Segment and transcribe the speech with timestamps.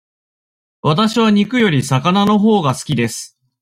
[0.81, 3.37] わたしは肉より魚のほうが好きです。